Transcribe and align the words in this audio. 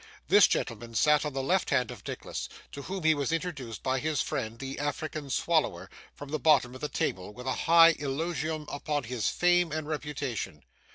This 0.29 0.47
gentleman 0.47 0.95
sat 0.95 1.25
on 1.25 1.33
the 1.33 1.43
left 1.43 1.69
hand 1.69 1.91
of 1.91 2.01
Nicholas, 2.07 2.49
to 2.71 2.81
whom 2.81 3.03
he 3.03 3.13
was 3.13 3.31
introduced 3.31 3.83
by 3.83 3.99
his 3.99 4.19
friend 4.19 4.57
the 4.57 4.79
African 4.79 5.29
Swallower, 5.29 5.91
from 6.15 6.29
the 6.29 6.39
bottom 6.39 6.73
of 6.73 6.81
the 6.81 6.89
table, 6.89 7.31
with 7.31 7.45
a 7.45 7.53
high 7.69 7.89
eulogium 7.99 8.65
upon 8.71 9.03
his 9.03 9.27
fame 9.29 9.71
and 9.71 9.87
reputation. 9.87 10.63